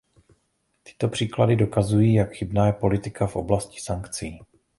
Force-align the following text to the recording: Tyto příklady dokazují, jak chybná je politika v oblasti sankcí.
Tyto 0.83 1.07
příklady 1.07 1.55
dokazují, 1.55 2.13
jak 2.13 2.31
chybná 2.33 2.67
je 2.67 2.73
politika 2.73 3.27
v 3.27 3.35
oblasti 3.35 3.79
sankcí. 3.79 4.39